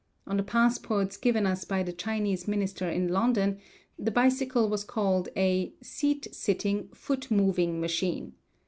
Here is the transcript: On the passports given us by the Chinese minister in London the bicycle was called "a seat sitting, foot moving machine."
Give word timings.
On 0.25 0.35
the 0.35 0.41
passports 0.41 1.15
given 1.15 1.45
us 1.45 1.63
by 1.63 1.83
the 1.83 1.93
Chinese 1.93 2.47
minister 2.47 2.89
in 2.89 3.09
London 3.09 3.59
the 3.99 4.09
bicycle 4.09 4.67
was 4.67 4.83
called 4.83 5.29
"a 5.37 5.73
seat 5.83 6.27
sitting, 6.31 6.87
foot 6.91 7.29
moving 7.29 7.79
machine." 7.79 8.33